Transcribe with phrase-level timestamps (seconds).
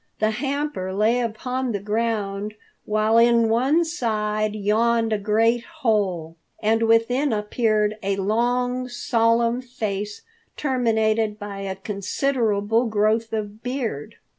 [0.17, 2.55] The hamper lay upon the ground,
[2.85, 6.37] while in one side yawned a great hole.
[6.59, 10.23] And within appeared a long, solemn face,
[10.57, 14.15] terminated by a considerable growth of beard.